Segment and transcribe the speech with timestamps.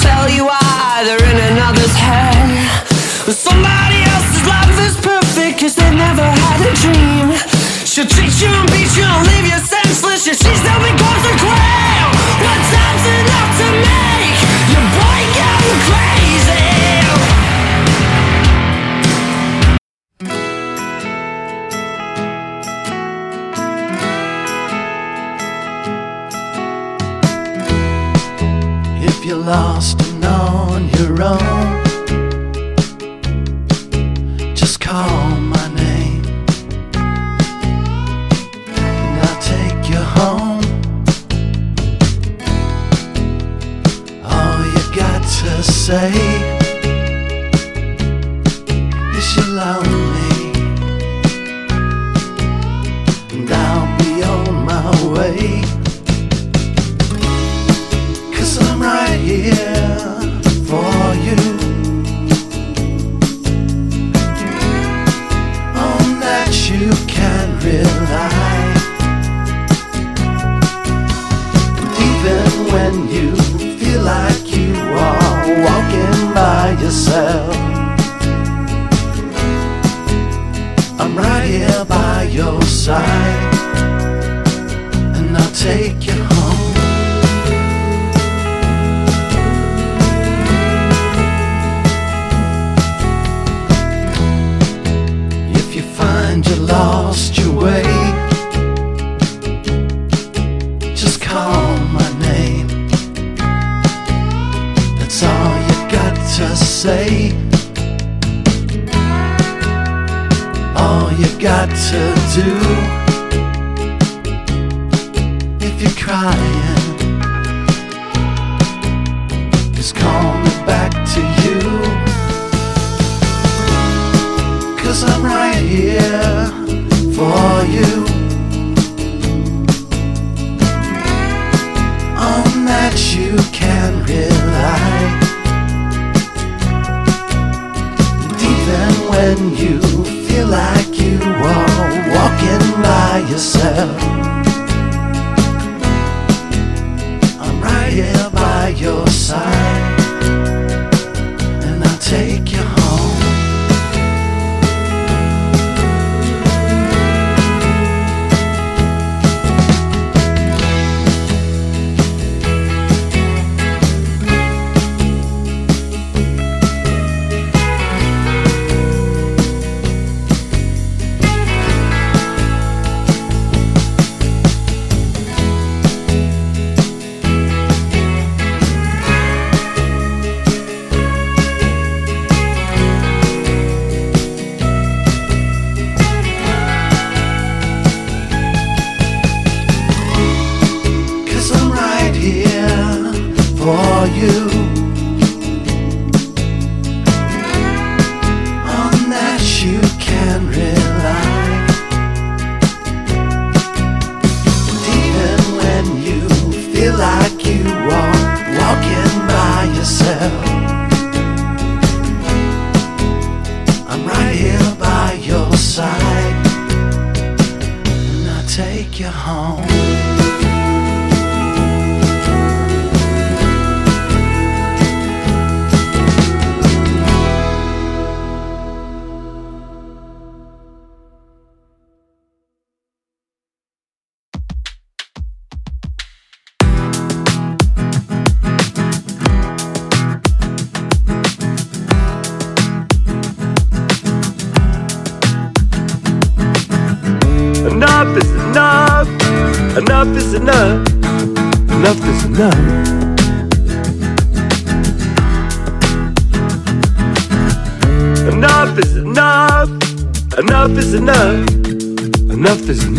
[0.00, 2.48] tell you why they're in another's head.
[3.28, 7.32] Somebody else's life is perfect, cause they never had a dream.
[7.84, 9.81] She'll treat you and beat you and leave you.
[31.22, 31.51] wrong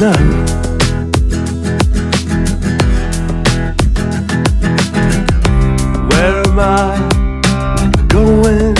[0.03, 0.19] love.
[6.09, 6.97] Where am I
[8.09, 8.75] going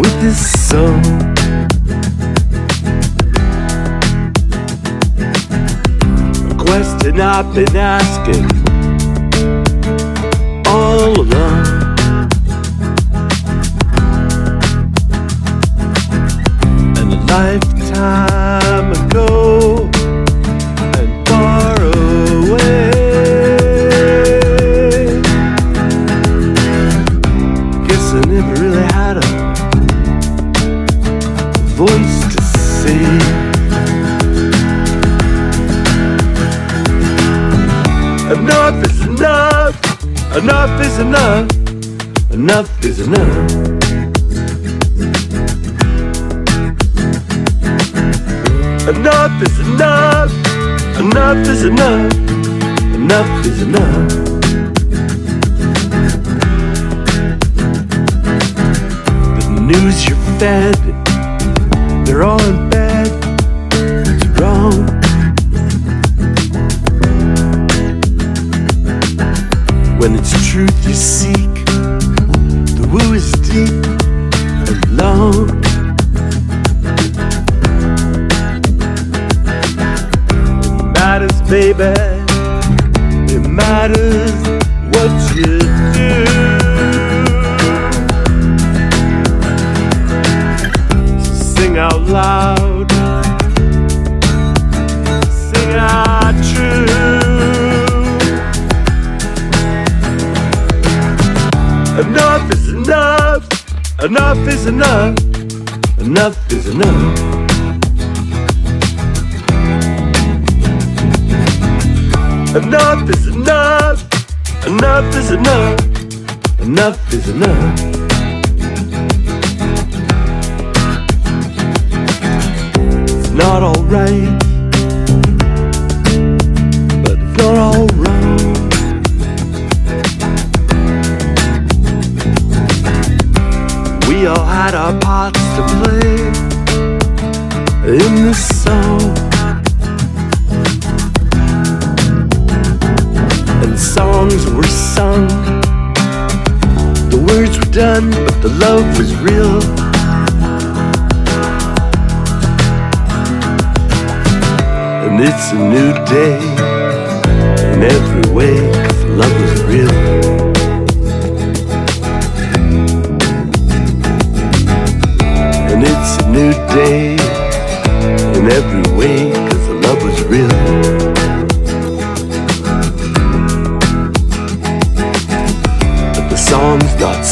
[0.00, 1.02] with this song?
[6.46, 8.57] A question I've been asking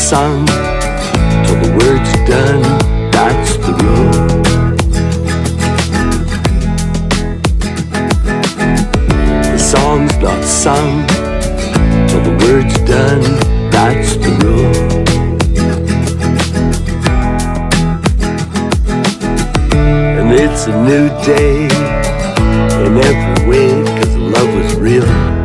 [0.09, 0.47] sung
[1.45, 2.63] till the words done.
[3.11, 4.13] That's the rule.
[9.53, 11.07] The song's not sung
[12.09, 13.23] till the words done.
[13.71, 14.77] That's the rule.
[20.19, 21.65] And it's a new day
[22.87, 25.36] in every way, cause the love was real.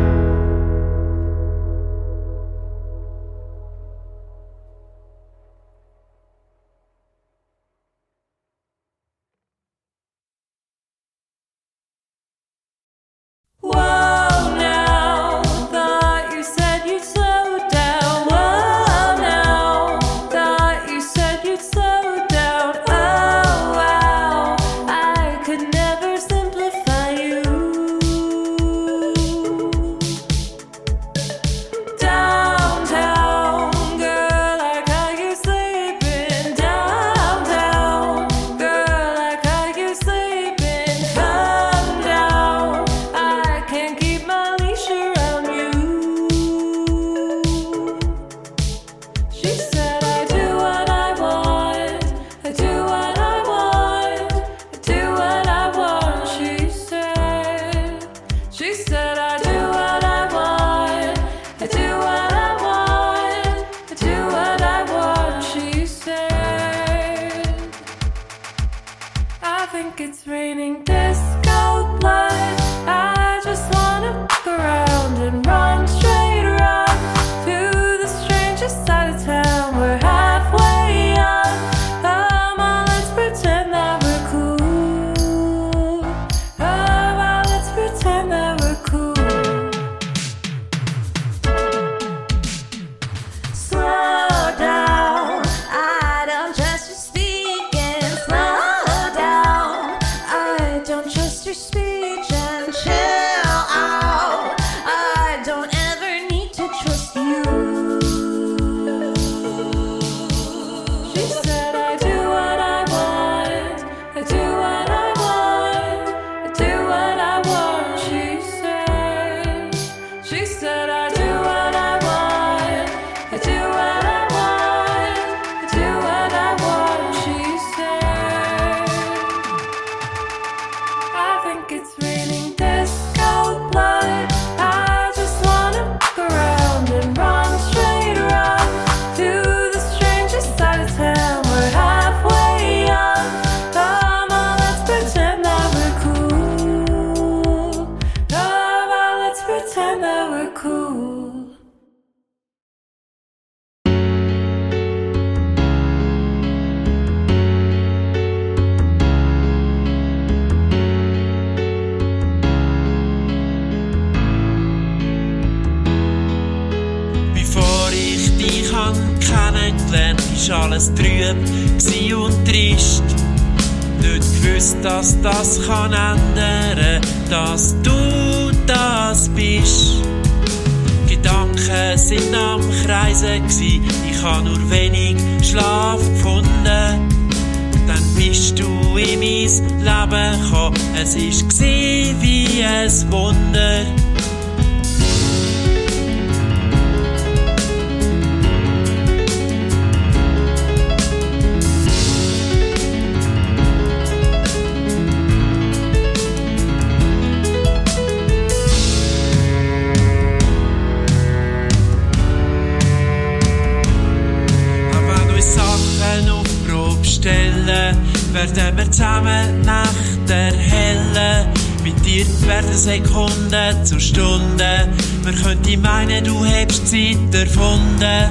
[225.72, 228.30] Könnte meinen, du hättest Zeit erfunden.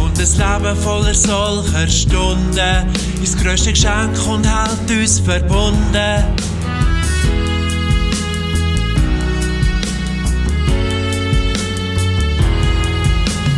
[0.00, 2.92] Und ein Leben voller solcher Stunden
[3.22, 6.24] ist das grösste Geschenk und hält uns verbunden.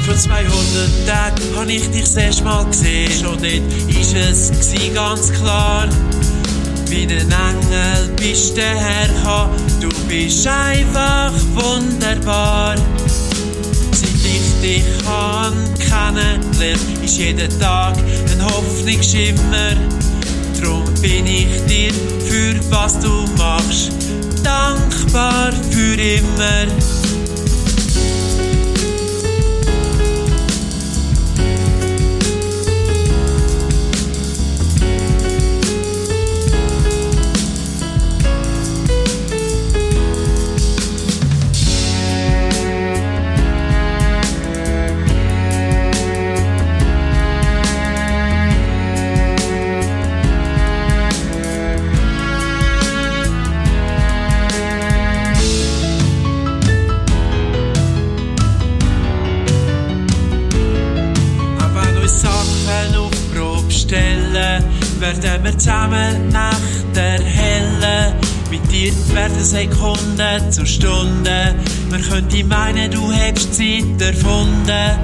[0.05, 3.11] Vor 200 Tagen habe ich dich das erste Mal gesehen.
[3.11, 5.89] Schon dort war es ganz klar.
[6.91, 9.57] Wie ein Engel bist du hergekommen.
[9.81, 12.77] Du bist einfach wunderbar.
[14.65, 14.83] Dich
[15.79, 19.77] kennengelernt, ist jeden Tag ein Hoffnungsschimmer.
[20.59, 21.93] Drum bin ich dir
[22.27, 23.93] für was du machst
[24.43, 26.94] dankbar für immer.
[70.55, 71.55] zur Stunde.
[71.91, 74.99] Man könnte meinen, du hättest Zeit erfunden.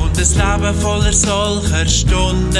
[0.00, 2.56] Und das Leben voller solcher Stunden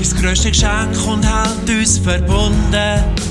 [0.00, 3.25] ist das grösste Geschenk und hält uns verbunden.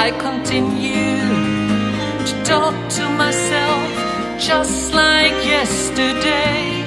[0.00, 1.18] I continue
[2.28, 3.82] to talk to myself
[4.38, 6.84] just like yesterday.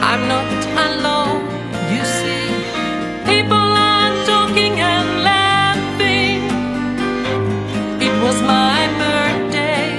[0.00, 0.48] I'm not
[0.86, 1.42] alone,
[1.92, 2.46] you see.
[3.26, 6.42] People are talking and laughing.
[8.06, 9.98] It was my birthday,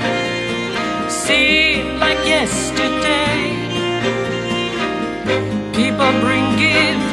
[1.09, 3.41] seemed like yesterday.
[5.75, 7.08] People bring gifts.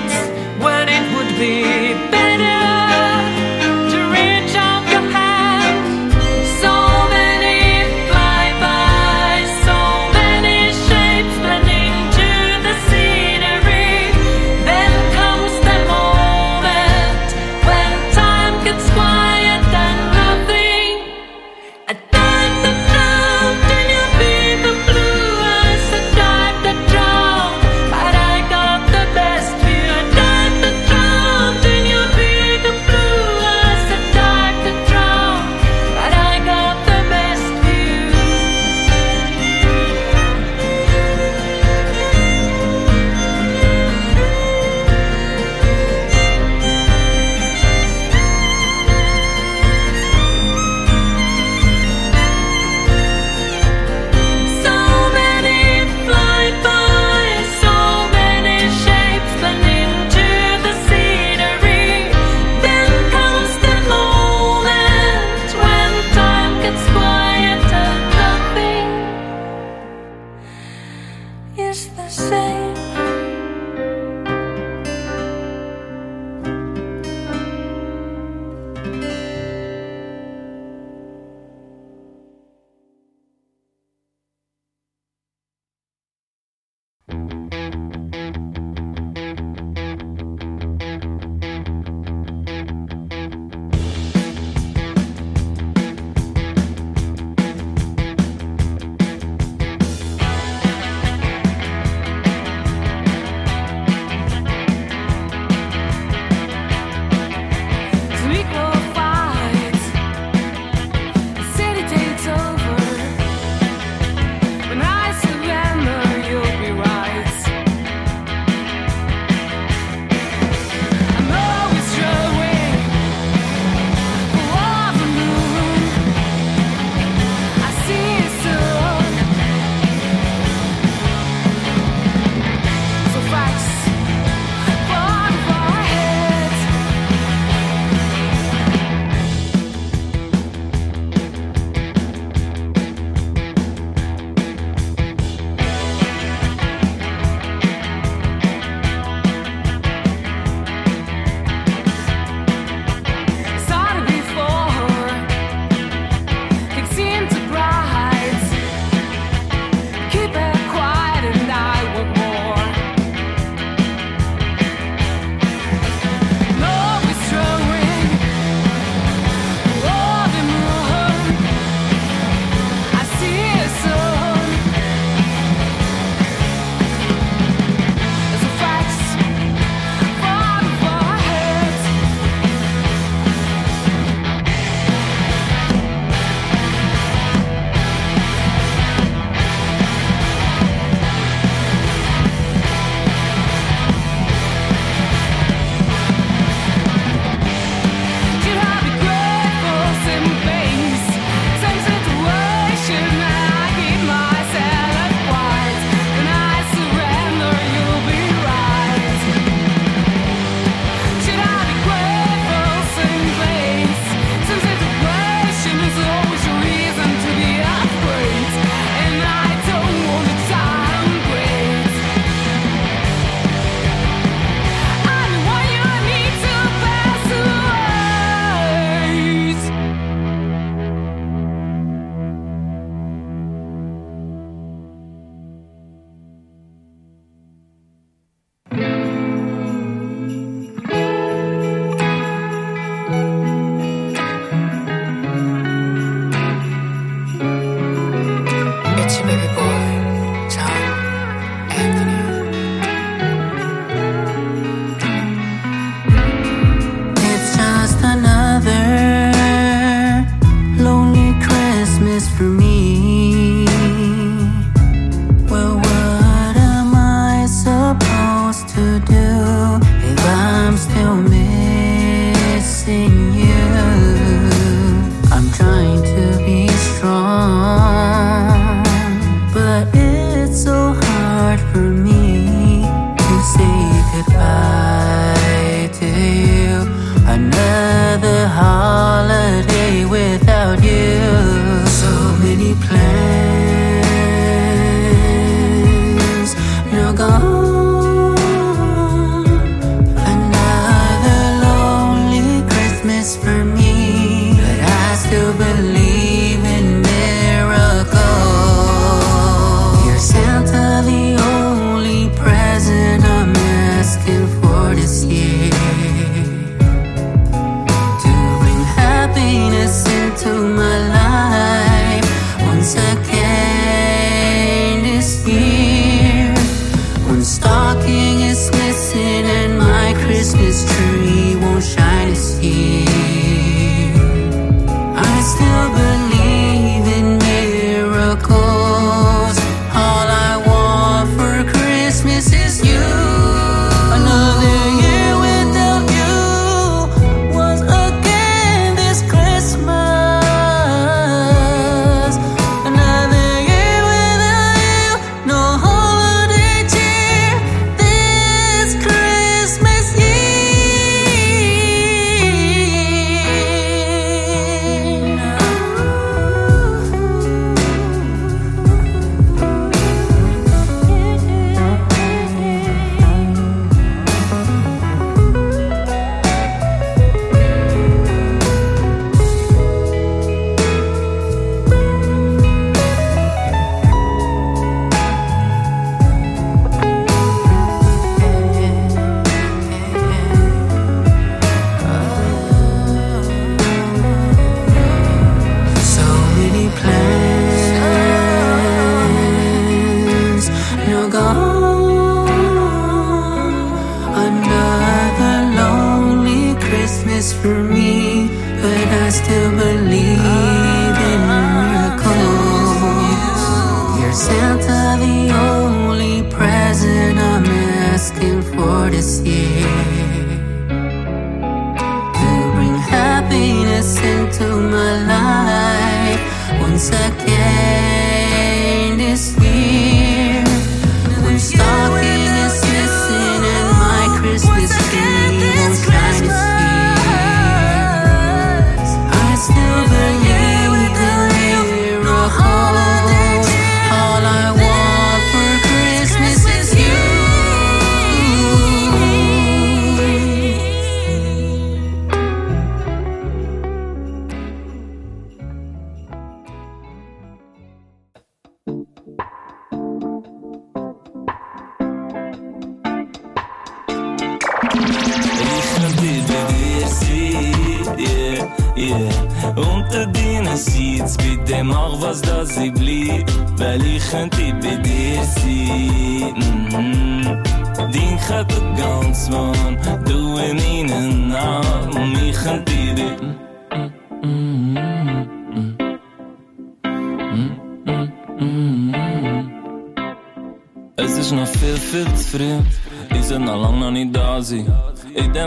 [424.59, 426.81] Into my life.
[426.81, 427.56] Once again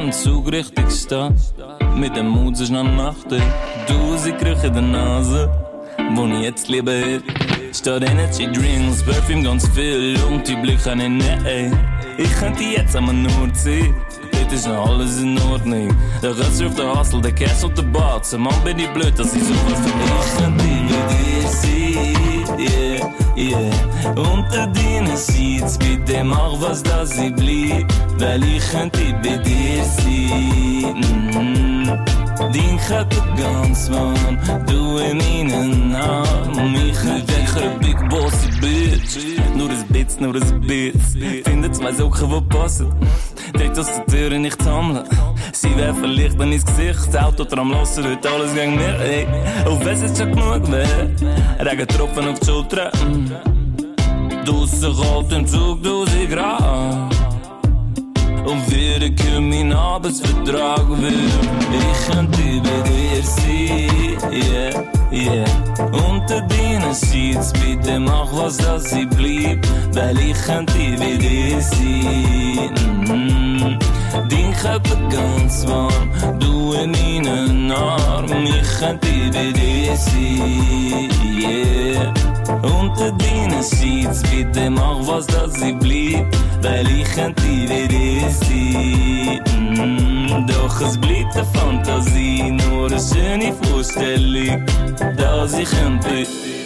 [0.10, 1.36] Anzug richtig stehen.
[1.96, 5.52] Mit dem Mut sich nach Nacht, du sie kriech in der Nase,
[6.16, 7.22] wo ich jetzt lebe hier.
[7.72, 11.72] Statt Energy Drinks, Perfume ganz viel und die Blick an ihn, ey.
[12.18, 13.94] Ich könnte jetzt einmal nur ziehen.
[14.32, 15.96] Dit is nou alles in Ordnung.
[16.24, 18.26] De rest auf de hassel, de kerst op de bad.
[18.26, 20.79] Ze man ben die blöd, dat is zoveel verbracht.
[21.10, 22.14] wie ich sie,
[22.58, 23.00] yeah,
[23.36, 23.74] yeah.
[24.16, 27.88] Unter deinen Sitz, bitte mach was, dass sie blieb,
[28.18, 31.30] weil ich könnte bei dir sein.
[32.52, 34.40] Din gaat het gans man,
[35.02, 36.72] in mijn naam.
[36.72, 39.39] Mich weg, big boss bitch.
[39.56, 41.14] Nur ein Bitz, nur ein Bitz.
[41.46, 42.94] Finde zwei Socken, die passen.
[43.54, 45.04] Dort aus der Tür nicht sammeln.
[45.52, 49.28] Sie werfen Licht ins Gesicht, Auto dran heute alles gegen mir, ey.
[49.66, 51.64] Auf was ist schon genug weh?
[51.64, 52.92] Regentropfen auf die Schulter.
[54.46, 57.09] Draussen kalt im Zug, 1000 Grad.
[58.46, 61.30] Wir kommen ab Arbeitsvertrag will.
[61.72, 65.46] Ich könnte bei dir sein, yeah, yeah.
[66.08, 72.74] Unter deinen Sheets, bitte mach was, dass ich bleib, weil ich könnte bei dir sein.
[73.08, 73.80] Mm.
[75.10, 78.80] Ganz warm, du in meinen Arm, ich
[79.52, 81.10] dir sein,
[81.40, 82.39] yeah.
[82.64, 86.26] Unter deinen Sheets, bitte mach was, dass ich bleib,
[86.62, 89.42] weil ich könnte bei dir sein.
[89.58, 94.66] Mm, doch es bleibt eine Fantasie, nur eine schöne Vorstellung,
[95.18, 96.10] dass ich könnte.
[96.10, 96.59] Tell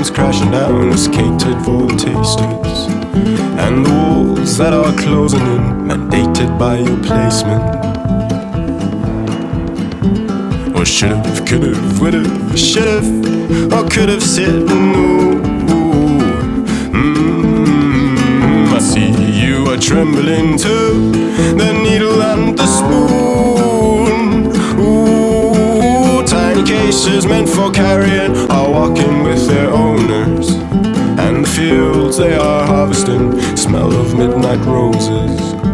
[0.00, 2.86] comes crashing down is catered for tasters,
[3.60, 7.62] and the walls that are closing in, mandated by your placement.
[10.74, 15.36] Or should've, could've, would've, should've, or could've said no.
[16.96, 19.12] Mm, I see
[19.44, 21.12] you are trembling too.
[21.58, 24.46] The needle and the spoon.
[24.80, 30.50] Ooh, tiny cases meant for carrying walking with their owners.
[31.18, 35.69] And the fields they are harvesting smell of midnight roses.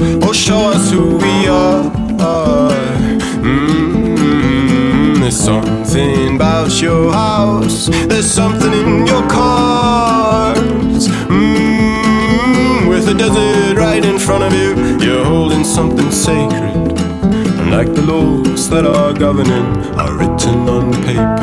[0.00, 1.84] Oh show us who we are.
[3.42, 7.88] Mm, there's something about your house.
[8.06, 11.08] There's something in your cars.
[11.28, 14.74] Mm, with the desert right in front of you,
[15.04, 16.74] you're holding something sacred.
[17.60, 19.66] And like the laws that are governing
[19.96, 21.36] are written on paper.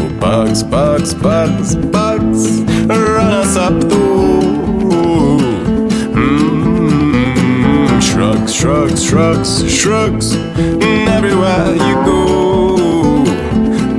[0.00, 4.07] Oh, bugs, bugs, bugs, bugs, run us up the
[8.58, 13.22] shrugs, shrugs, shrugs, and everywhere you go.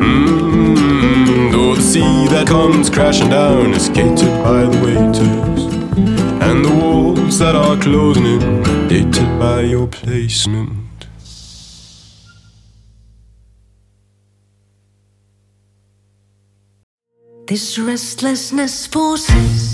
[0.03, 5.63] Mm, though the sea that comes crashing down is gated by the waiters,
[6.43, 11.07] and the walls that are closing in are dated by your placement.
[17.47, 19.68] This restlessness forces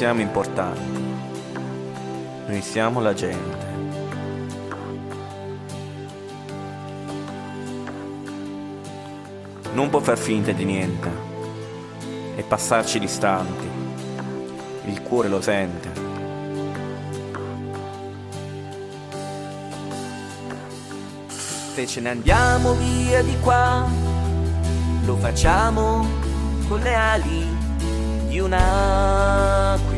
[0.00, 1.02] siamo importanti,
[2.46, 3.66] noi siamo la gente.
[9.74, 11.10] Non può far finta di niente
[12.34, 13.68] e passarci distanti,
[14.86, 15.90] il cuore lo sente.
[21.74, 23.86] Se ce ne andiamo via di qua,
[25.04, 26.06] lo facciamo
[26.68, 27.50] con le ali
[28.30, 28.38] di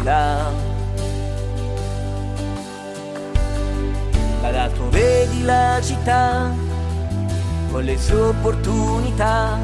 [0.03, 0.51] un'aquila.
[4.41, 6.53] Dall'alto vedi la città
[7.71, 9.59] con le sue opportunità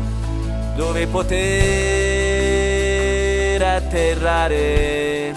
[0.76, 1.32] dove poter
[3.60, 5.34] atterrare,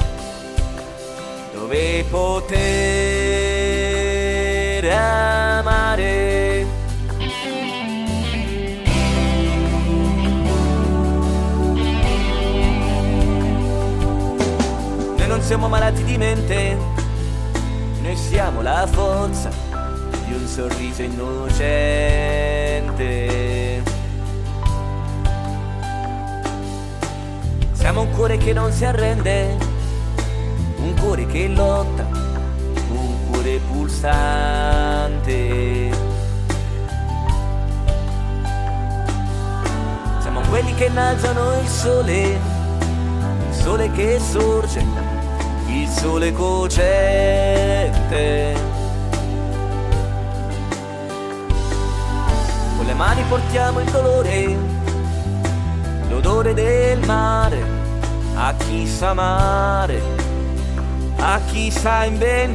[1.54, 3.11] dove poter
[15.52, 16.78] siamo malati di mente,
[18.02, 19.49] noi siamo la forza
[20.26, 21.43] di un sorriso innocente.
[27.74, 29.58] Siamo un cuore che non si arrende,
[30.78, 32.08] un cuore che lotta,
[32.89, 35.30] un cuore pulsante.
[40.22, 45.01] Siamo quelli che innalzano il sole, il sole che sorge,
[46.02, 46.89] sole cocente.
[52.76, 54.58] Con le mani portiamo il dolore,
[56.10, 57.64] l'odore del mare,
[58.34, 60.02] a chi sa amare,
[61.18, 62.49] a chi sa inventare.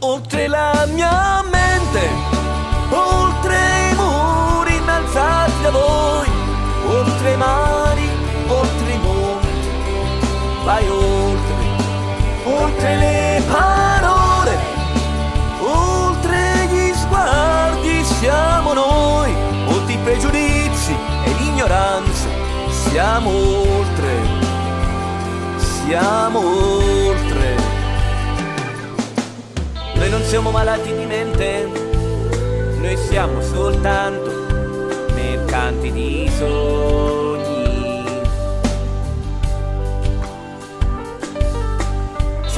[0.00, 2.06] Oltre la mia mente,
[2.90, 3.56] oltre
[3.90, 6.28] i muri innalzati da voi,
[6.86, 7.67] oltre i mari,
[10.68, 11.54] vai oltre,
[12.44, 14.58] oltre le parole,
[15.62, 19.34] oltre gli sguardi siamo noi,
[19.68, 20.94] oltre i pregiudizi
[21.24, 22.28] e l'ignoranza,
[22.68, 24.12] siamo oltre,
[25.56, 27.56] siamo oltre.
[29.94, 31.66] Noi non siamo malati di mente,
[32.78, 34.30] noi siamo soltanto
[35.14, 37.57] mercanti di sogni.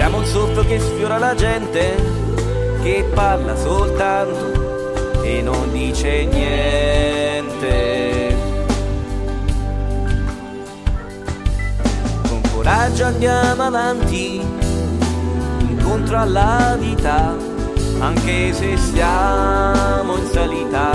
[0.00, 1.94] Siamo un soffio che sfiora la gente,
[2.82, 8.34] che parla soltanto e non dice niente.
[12.26, 14.42] Con coraggio andiamo avanti,
[15.68, 17.36] incontro alla vita,
[17.98, 20.92] anche se siamo in salita.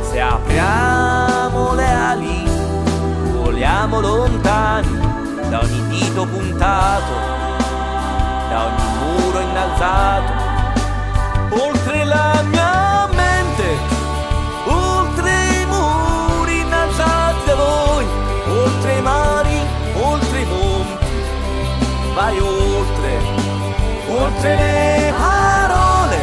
[0.00, 2.42] Se apriamo le ali,
[3.40, 4.91] voliamo lontani
[5.52, 7.12] da ogni dito puntato,
[8.48, 10.32] da ogni muro innalzato,
[11.62, 13.76] oltre la mia mente,
[14.64, 15.30] oltre
[15.60, 18.06] i muri innalzati da voi,
[18.48, 19.58] oltre i mari,
[20.00, 21.06] oltre i monti,
[22.14, 23.20] vai oltre,
[24.08, 26.18] oltre le parole,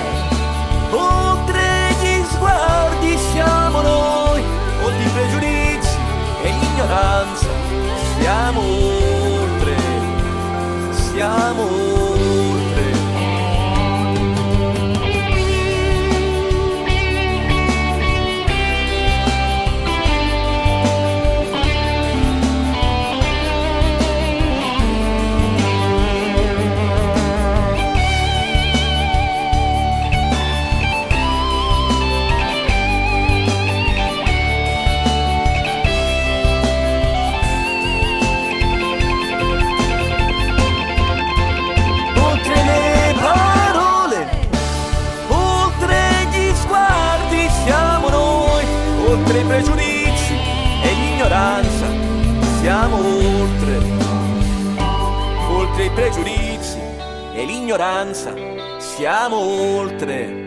[0.90, 4.44] oltre gli sguardi siamo noi,
[4.82, 5.98] oltre i pregiudizi
[6.42, 7.48] e l'ignoranza,
[8.18, 8.99] siamo oltre,
[11.60, 12.19] amor.
[56.00, 56.80] Pregiudizi
[57.34, 58.34] e l'ignoranza,
[58.78, 60.39] siamo oltre.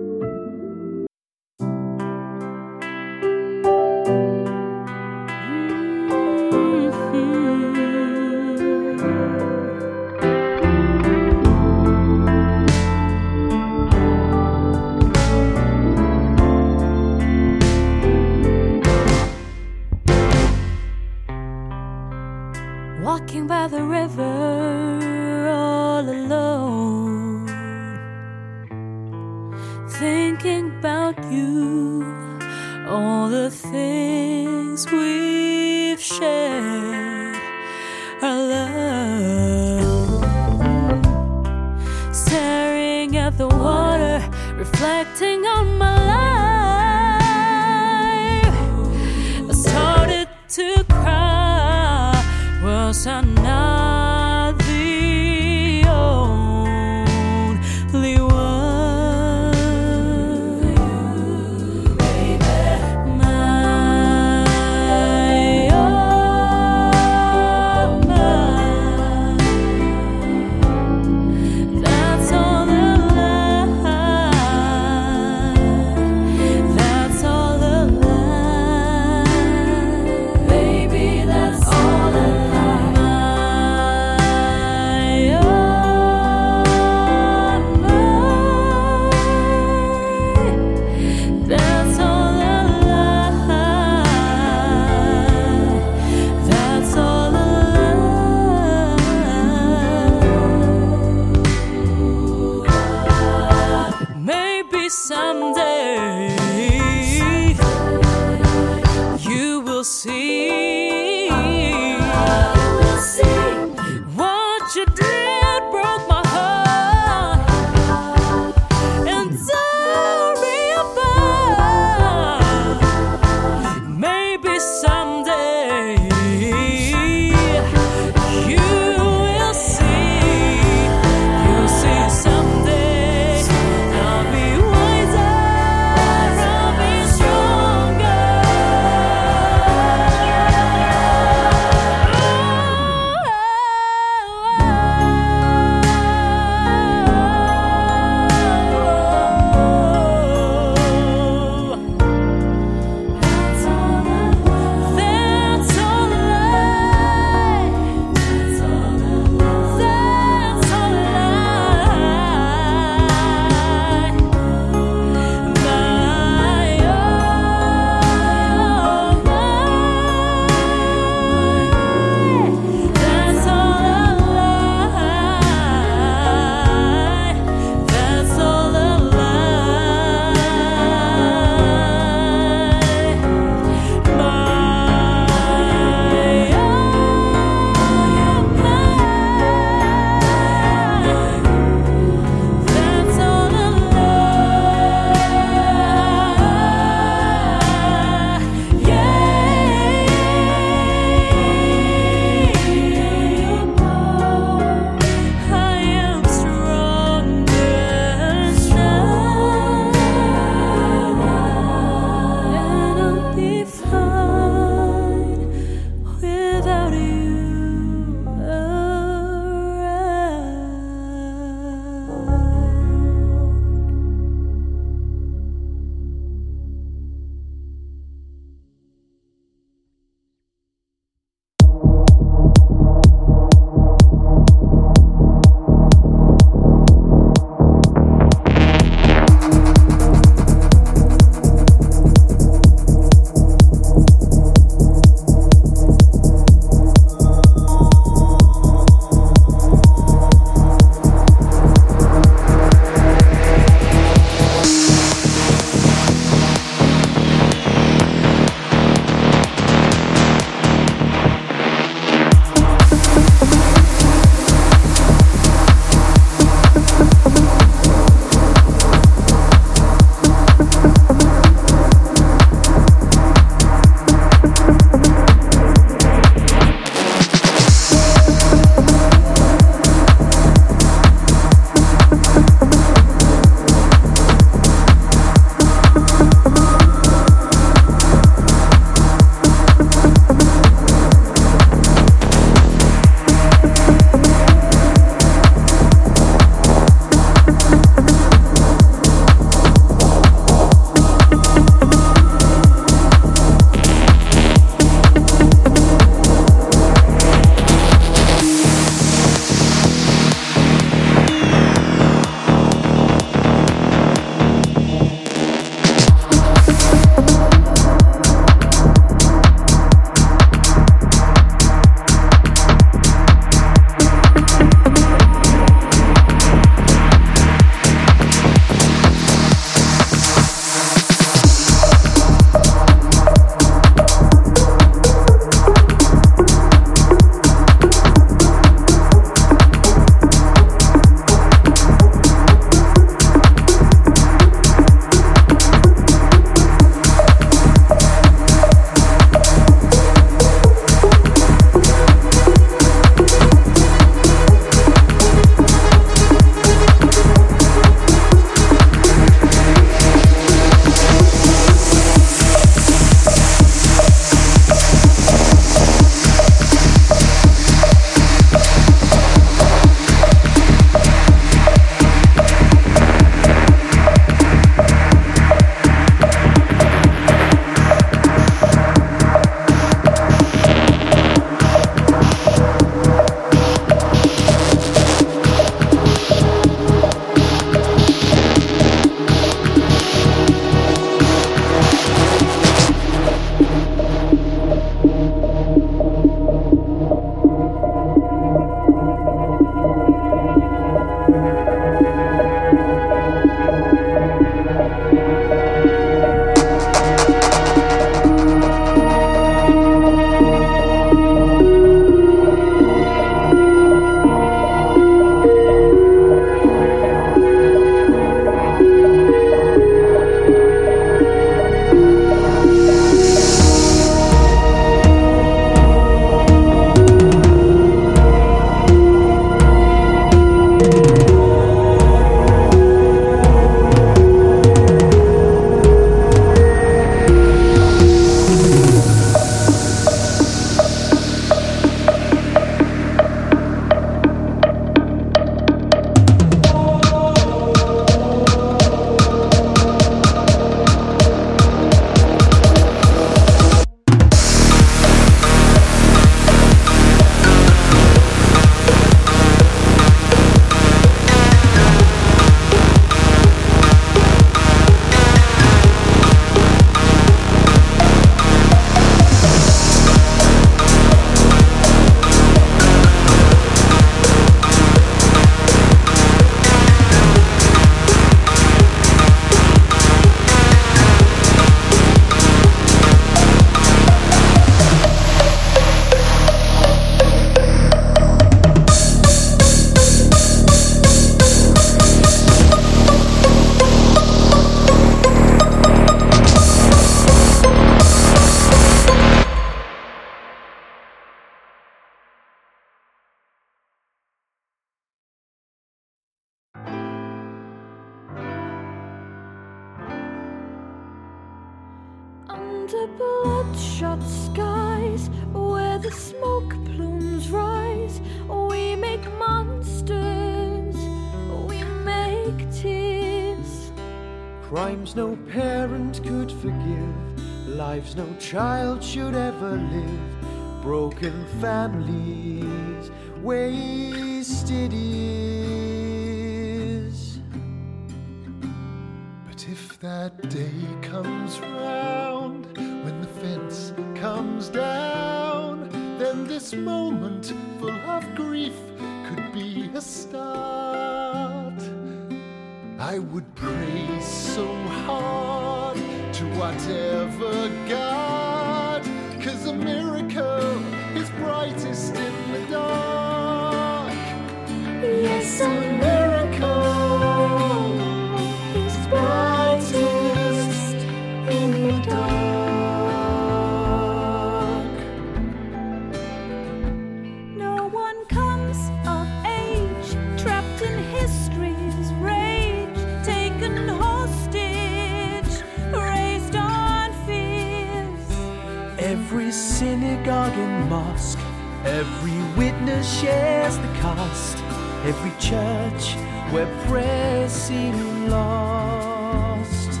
[590.22, 591.38] synagogue and mosque.
[591.84, 594.58] Every witness shares the cost.
[595.04, 596.14] Every church
[596.52, 600.00] where prayers seem lost.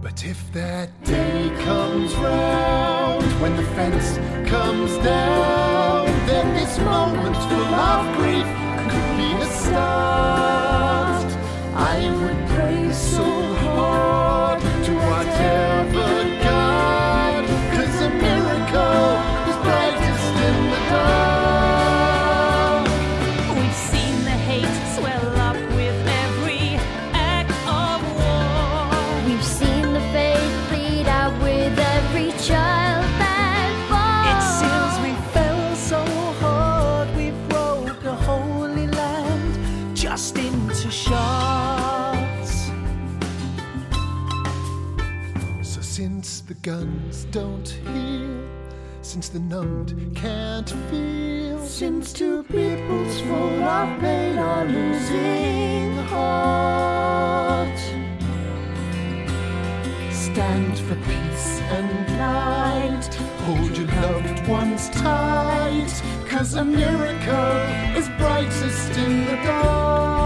[0.00, 4.16] But if that day comes round when the fence
[4.48, 8.48] comes down, then this moment full of grief
[8.90, 11.30] could be a start.
[11.74, 13.37] I would pray so
[46.62, 48.48] guns don't heal,
[49.02, 51.64] since the numbed can't feel.
[51.64, 57.78] Since two peoples full of pain are losing heart.
[60.10, 63.14] Stand for peace and light,
[63.44, 70.17] hold your loved ones tight, cause a miracle is brightest in the dark.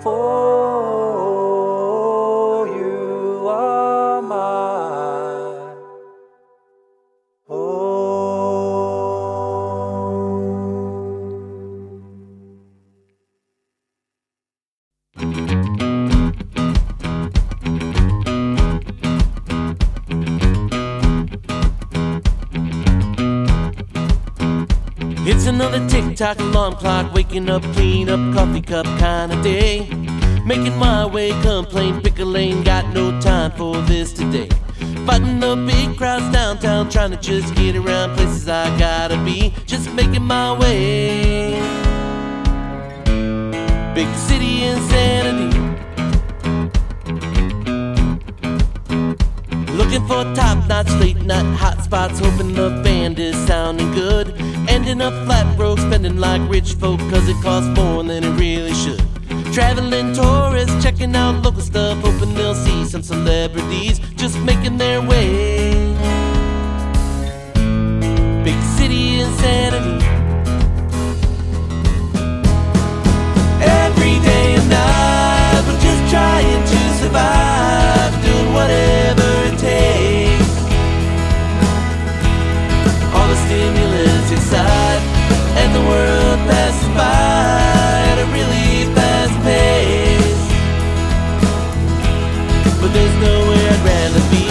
[0.00, 0.97] For
[26.18, 29.88] tick alarm clock, waking up, clean up, coffee cup kind of day.
[30.44, 34.48] Making my way, complain, pick a lane, got no time for this today.
[35.06, 39.54] Fighting the big crowds downtown, trying to just get around places I gotta be.
[39.64, 41.52] Just making my way.
[43.94, 45.56] Big city insanity.
[49.72, 54.27] Looking for top notch late night hot spots, hoping the band is sounding good.
[54.78, 58.72] Ending up flat broke, spending like rich folk, cause it costs more than it really
[58.72, 59.02] should.
[59.52, 65.72] Traveling tourists, checking out local stuff, hoping they'll see some celebrities just making their way.
[68.44, 69.98] Big city insanity.
[73.60, 80.52] Every day and night, we're just trying to survive, doing whatever it takes.
[83.12, 84.17] All the stimulus
[84.48, 85.02] inside,
[85.60, 90.44] and the world passes by at a really fast pace.
[92.80, 94.48] But there's nowhere I'd rather be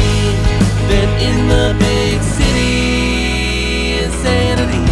[0.89, 4.85] than in the big city insanity.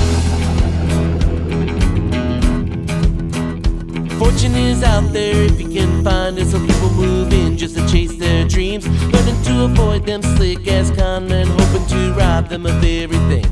[4.17, 7.87] Fortune is out there if you can find it, so people move in just to
[7.87, 8.87] chase their dreams.
[9.13, 13.45] Learning to avoid them slick ass con men, hoping to rob them of everything.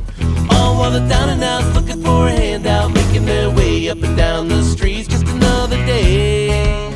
[0.78, 4.48] While the down and outs looking for a handout, making their way up and down
[4.50, 5.08] the streets.
[5.08, 6.93] Just another day.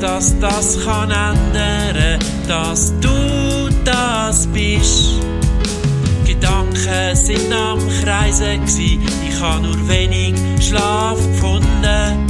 [0.00, 5.20] Dass das kann ändern, dass du das bist.
[6.24, 12.26] Gedanken sind am Kreisen gsi, ich ha nur wenig Schlaf gefunden.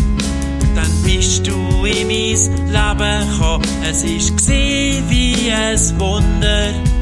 [0.74, 2.36] dann bist du in mein
[2.72, 3.64] Leben gekommen.
[3.88, 6.97] Es gsi wie ein Wunder.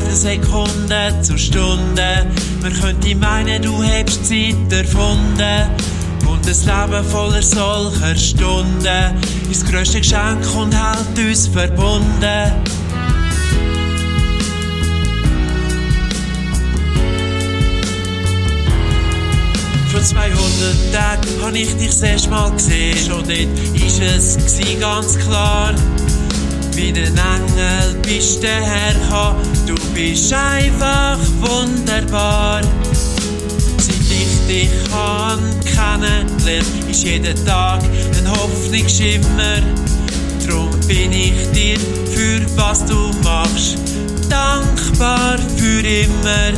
[0.00, 2.26] Werden Sekunden zu Stunden.
[2.62, 5.70] Man könnte meinen, du hättest Zeit erfunden.
[6.26, 9.16] Und ein Leben voller solcher Stunden
[9.50, 12.52] ist das grösste Geschenk und hält uns verbunden.
[19.90, 22.96] Vor 200 Tagen hab ich dich das erste Mal gesehen.
[22.98, 23.30] Schon dort
[23.74, 25.74] ist es ganz klar.
[26.78, 29.42] Wie ein Engel bist du hergekommen.
[29.66, 32.60] Du bist einfach wunderbar.
[33.78, 39.60] Seit ich dich kann kennenlernen, ist jeden Tag ein Hoffnungsschimmer.
[40.46, 41.80] Drum bin ich dir
[42.14, 43.78] für was du machst
[44.30, 46.52] dankbar für immer.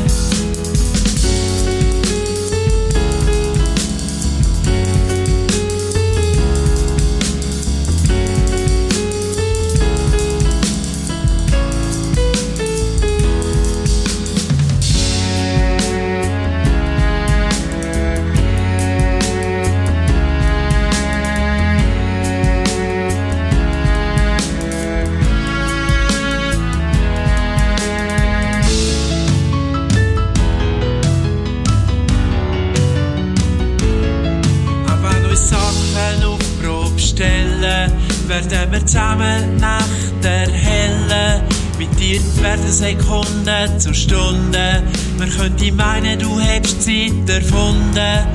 [42.60, 44.82] Dir werden Sekunden zu Stunden.
[45.18, 48.26] Man könnte meinen, du hättest Zeit erfunden.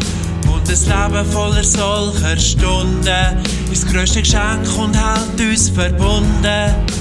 [0.48, 3.08] Und ein Leben voller solcher Stunden
[3.72, 6.95] ist das grösste Geschenk und hält uns verbunden.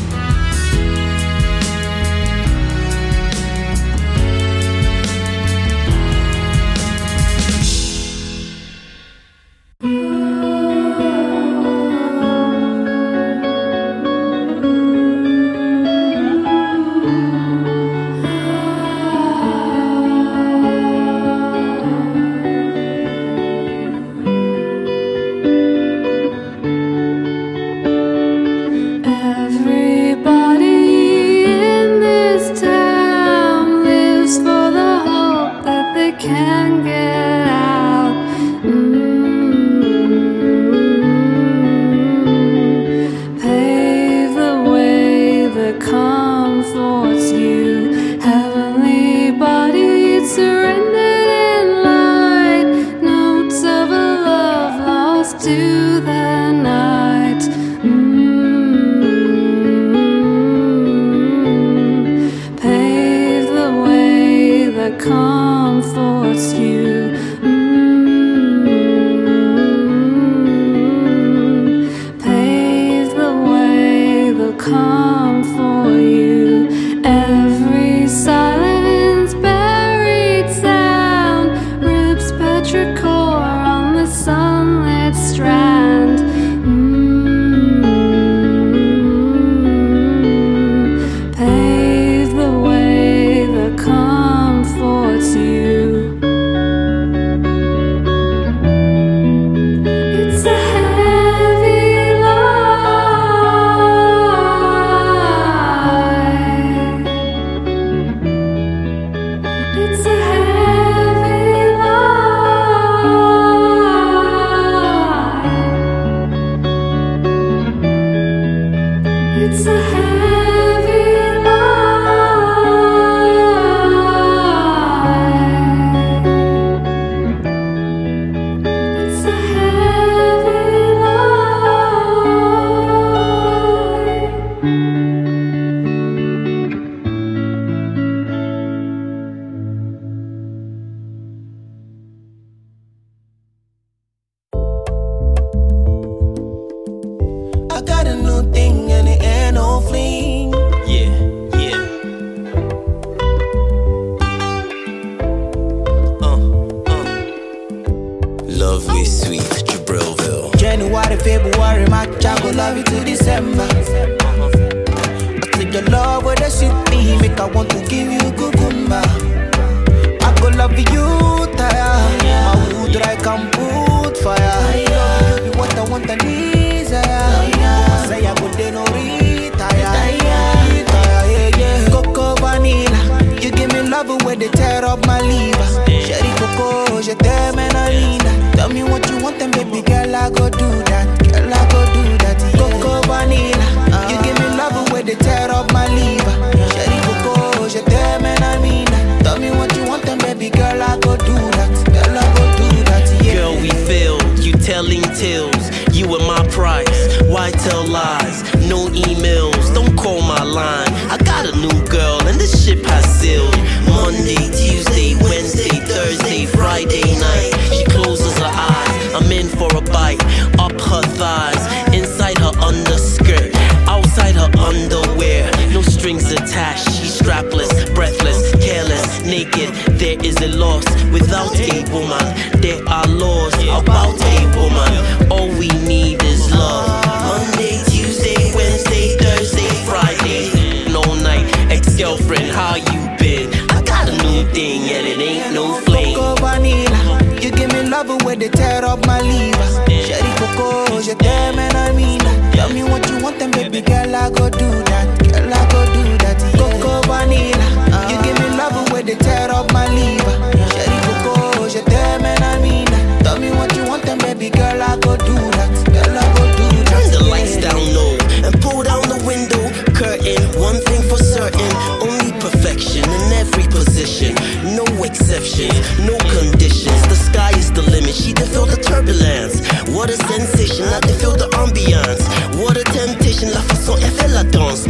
[273.44, 274.34] every position.
[274.76, 277.00] No exceptions, no conditions.
[277.08, 278.14] The sky is the limit.
[278.14, 279.60] She can feel the turbulence.
[279.94, 280.86] What a sensation.
[280.88, 282.24] I can feel the ambiance.
[282.60, 283.50] What a temptation.
[283.50, 284.86] La façon elle fait la danse.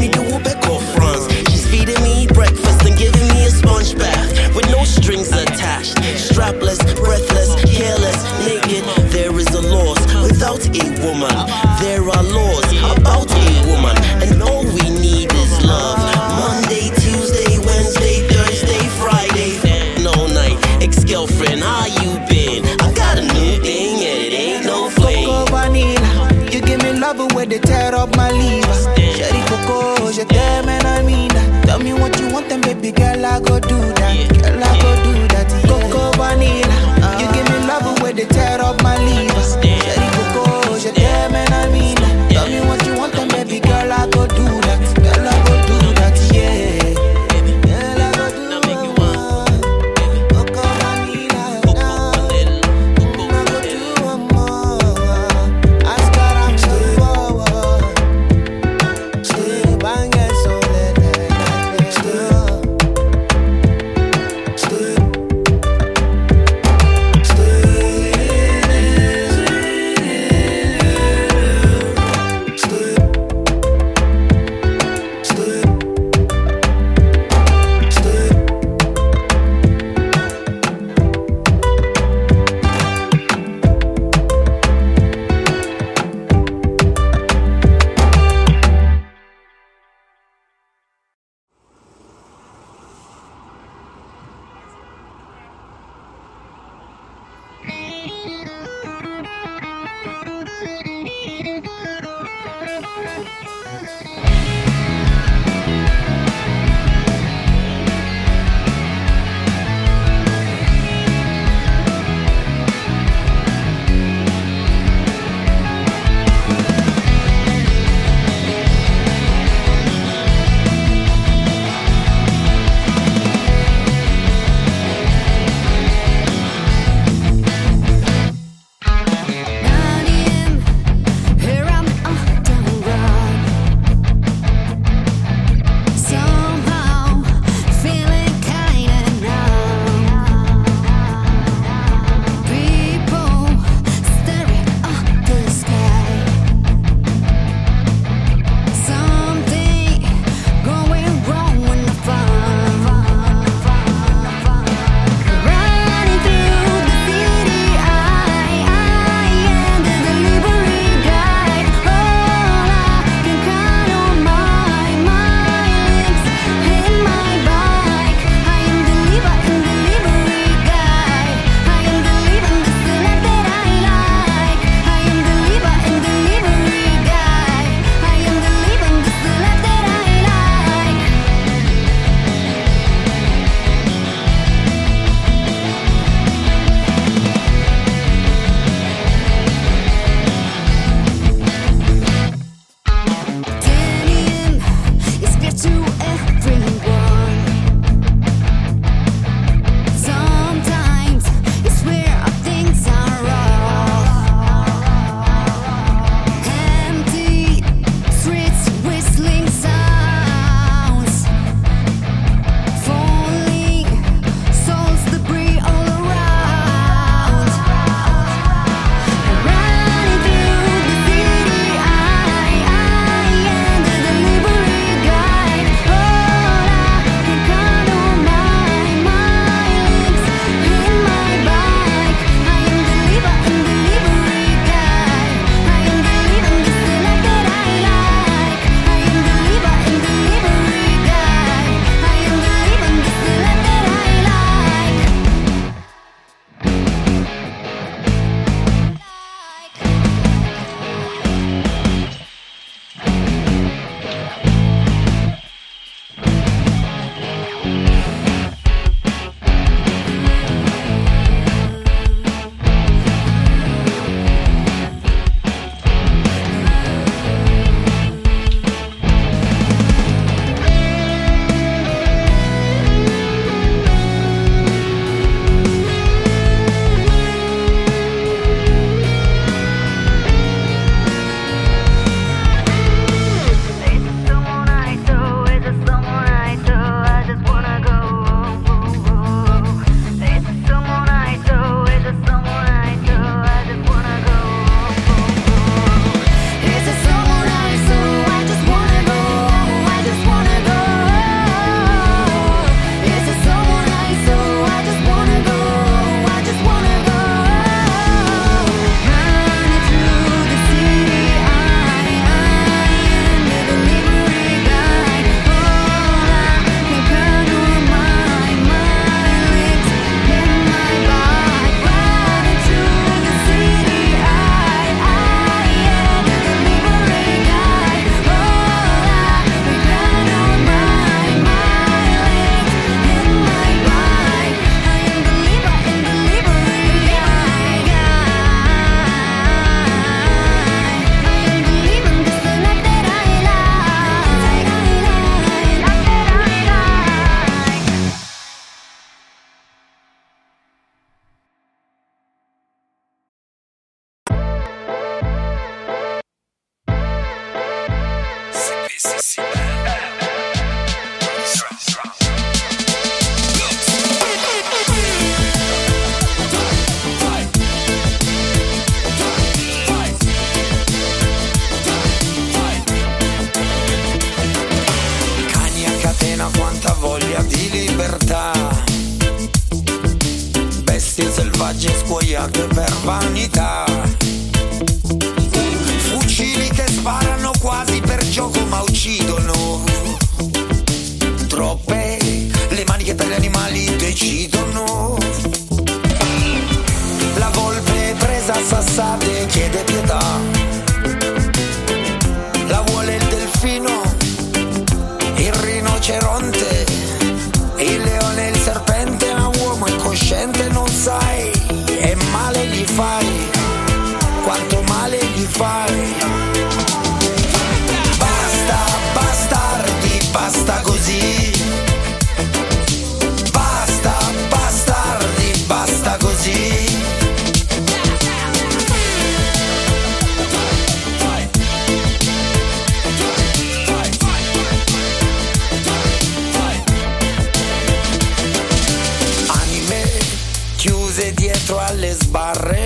[441.64, 442.84] dentro alle sbarre.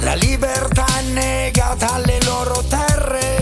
[0.00, 3.37] La libertà è negata alle loro terre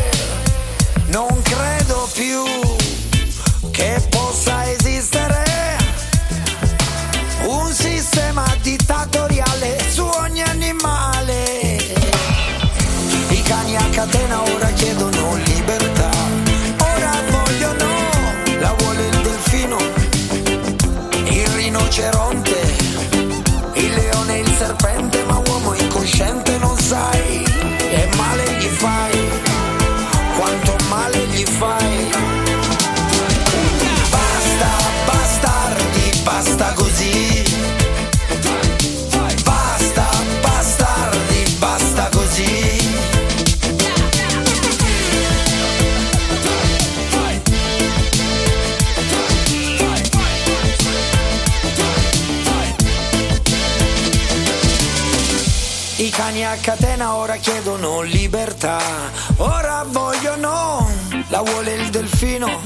[57.40, 58.80] Chiedono libertà,
[59.36, 60.90] ora vogliono,
[61.28, 62.60] la vuole il delfino,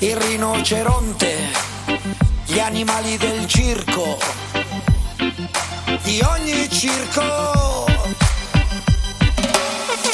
[0.00, 1.36] il rinoceronte,
[2.46, 4.18] gli animali del circo,
[6.02, 7.86] di ogni circo.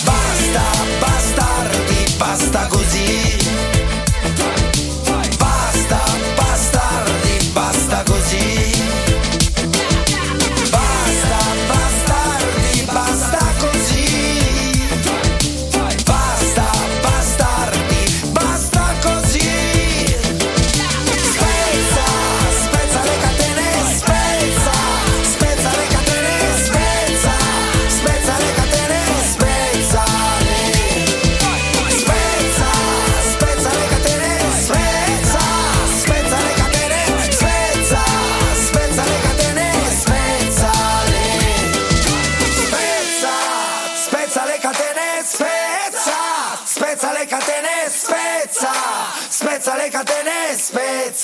[0.04, 0.62] Basta,
[0.98, 3.79] bastardi, basta così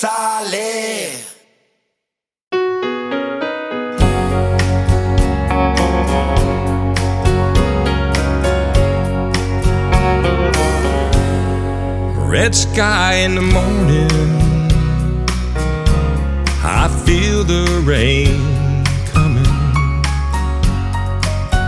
[0.07, 1.23] sale.
[12.29, 14.11] Red sky in the morning.
[16.63, 19.43] I feel the rain coming.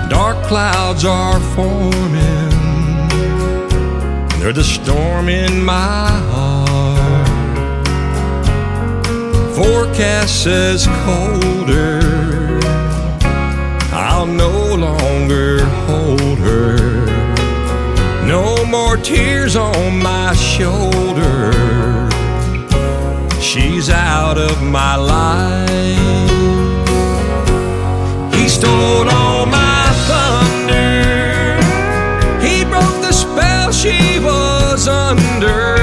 [0.10, 2.49] Dark clouds are forming.
[4.40, 6.48] There's a storm in my heart.
[9.60, 11.99] forecast says colder,
[13.91, 16.77] I'll no longer hold her.
[18.26, 21.52] No more tears on my shoulder.
[23.41, 25.68] She's out of my life.
[28.36, 31.60] He stole all my thunder.
[32.48, 35.78] He broke the spell she was under.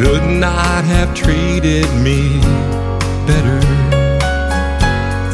[0.00, 2.40] could not have treated me
[3.26, 3.60] better.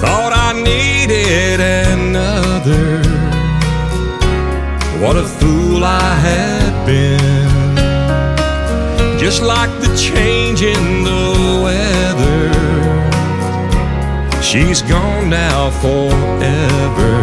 [0.03, 2.99] Thought I needed another.
[5.01, 7.77] What a fool I had been.
[9.21, 12.51] Just like the change in the weather.
[14.43, 17.15] She's gone now forever.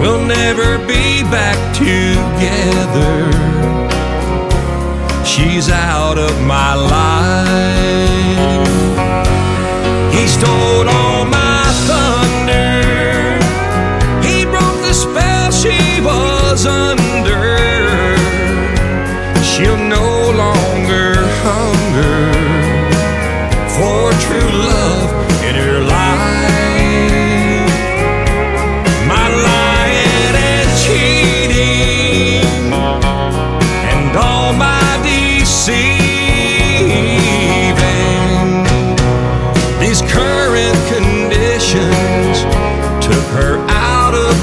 [0.00, 3.63] We'll never be back together
[5.34, 7.48] she's out of my life.
[10.14, 12.82] He stole all my thunder,
[14.26, 18.16] he broke the spell she was under.
[19.42, 20.13] She'll know.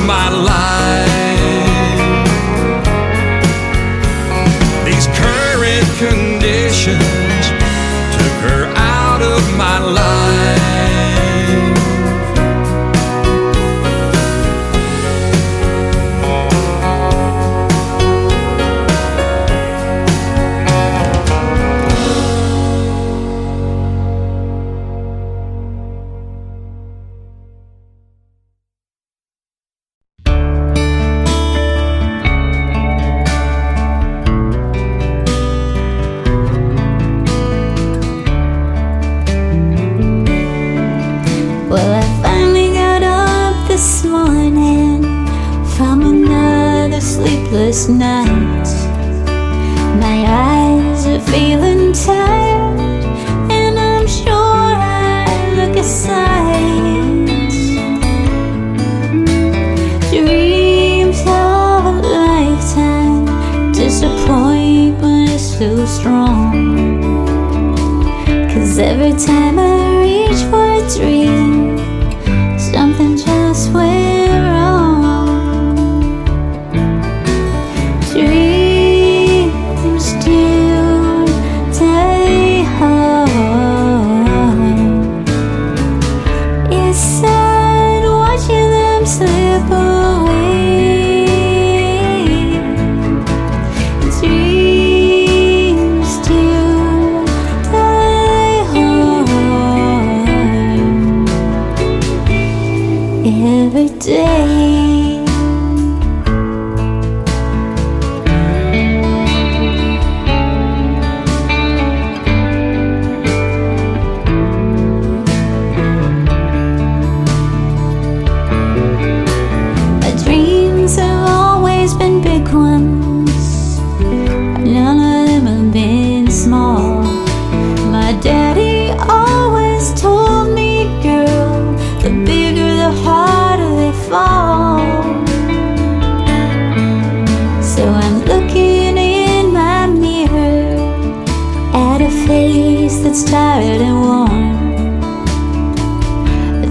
[0.06, 0.71] my life.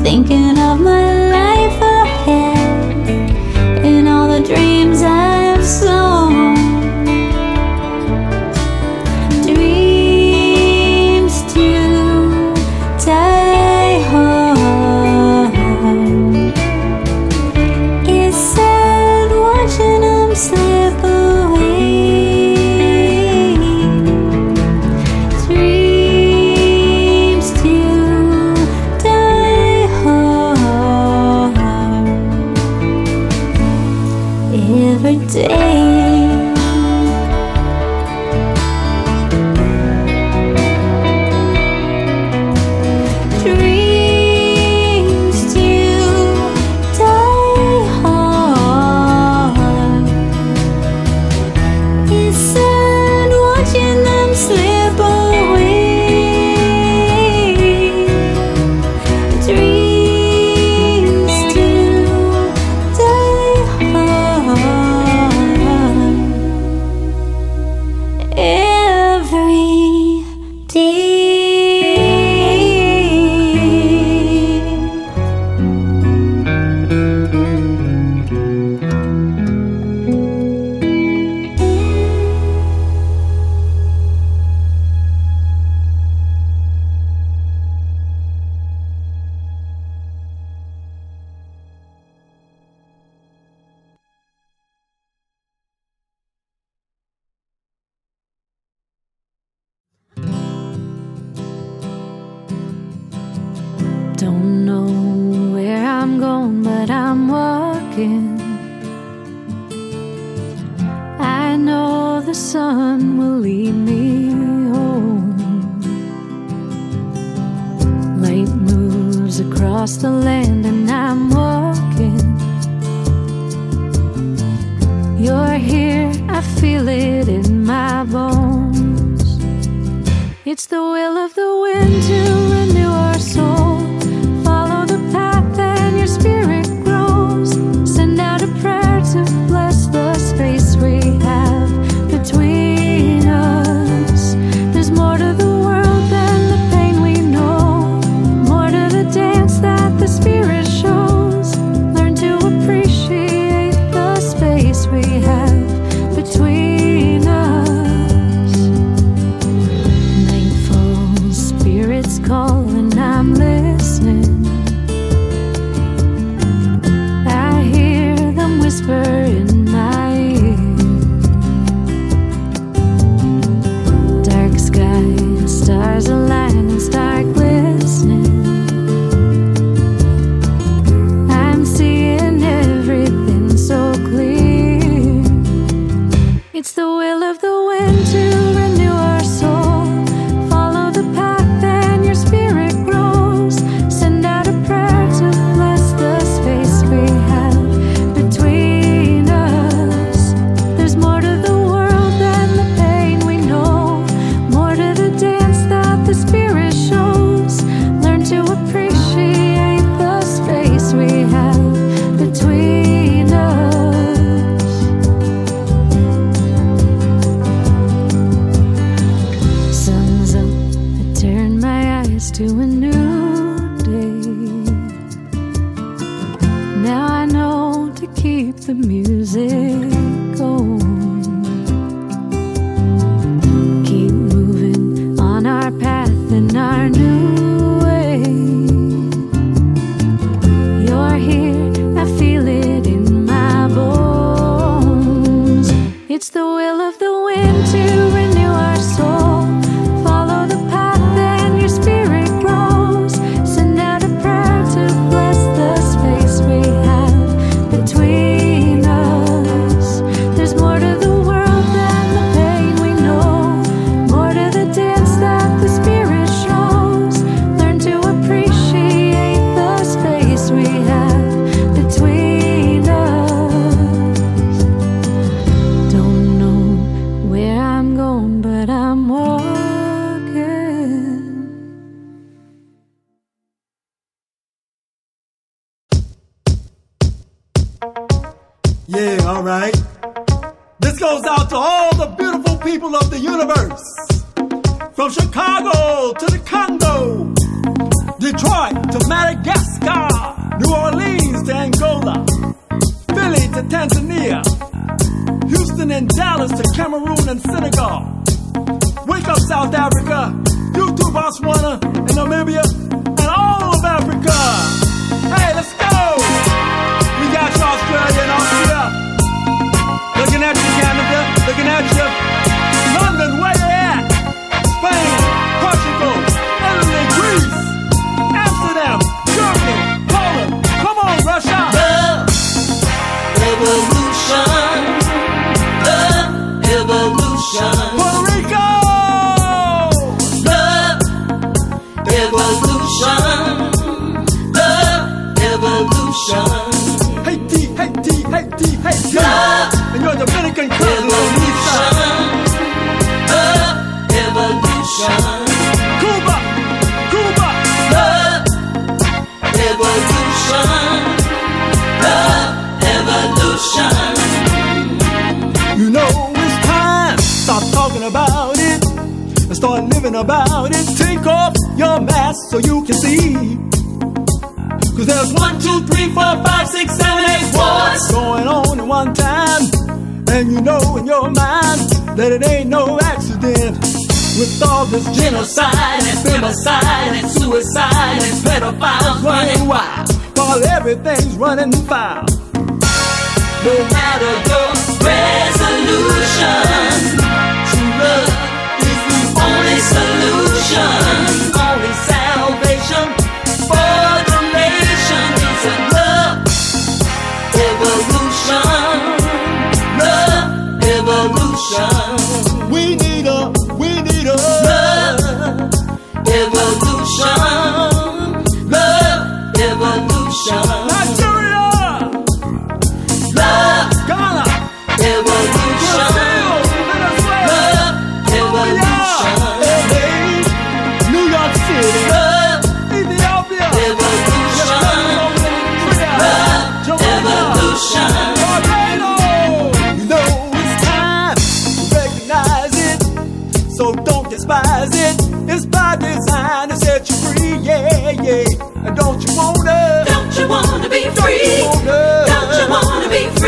[0.03, 3.09] thinking of my life ahead
[3.85, 5.20] and all the dreams I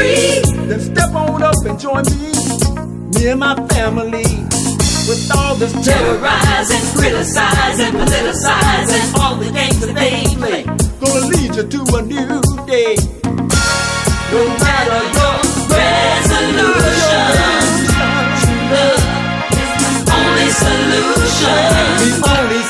[0.02, 0.42] free.
[0.66, 2.32] Then step on up and join me,
[3.14, 4.26] me and my family.
[5.08, 10.62] With all this terrorizing, criticizing, politicizing, all the games that they play,
[11.02, 12.94] gonna lead you to a new day.
[14.32, 15.36] No matter your
[15.74, 17.26] resolution,
[18.40, 19.02] true love
[19.60, 21.58] is the only solution.
[22.02, 22.62] The only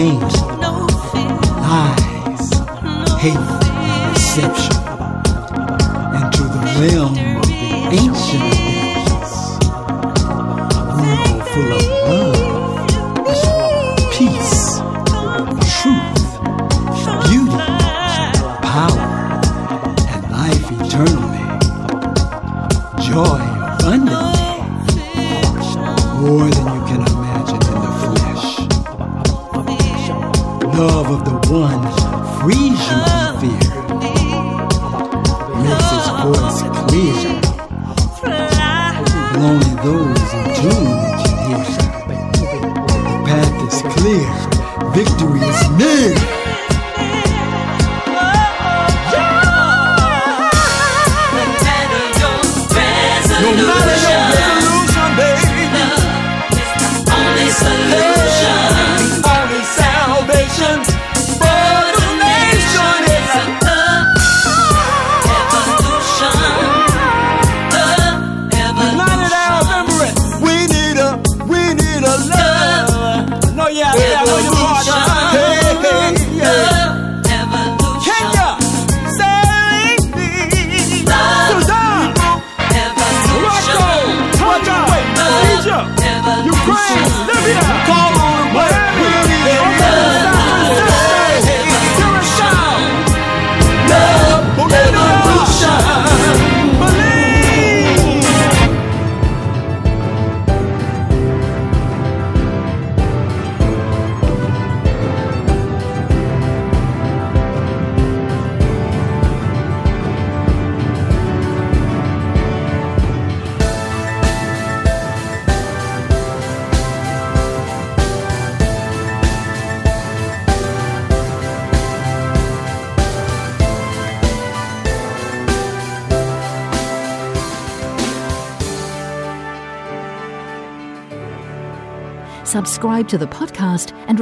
[0.00, 0.39] teams.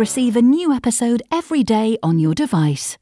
[0.09, 2.97] receive a new episode every day on your device.